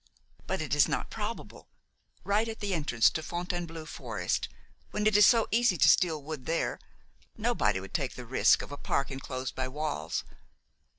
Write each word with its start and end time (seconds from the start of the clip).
But 0.47 0.63
it 0.63 0.73
is 0.73 0.87
not 0.87 1.11
probable; 1.11 1.67
right 2.23 2.47
at 2.49 2.59
the 2.59 2.73
entrance 2.73 3.07
to 3.11 3.21
Fontainebleau 3.21 3.85
forest, 3.85 4.49
when 4.89 5.05
it 5.05 5.15
is 5.15 5.27
so 5.27 5.47
easy 5.51 5.77
to 5.77 5.87
steal 5.87 6.23
wood 6.23 6.47
there, 6.47 6.79
nobody 7.37 7.79
would 7.79 7.93
take 7.93 8.15
the 8.15 8.25
risk 8.25 8.63
of 8.63 8.71
a 8.71 8.77
park 8.77 9.11
enclosed 9.11 9.53
by 9.53 9.67
walls. 9.67 10.23